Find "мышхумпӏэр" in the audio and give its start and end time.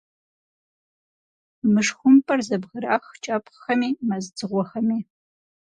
1.73-2.39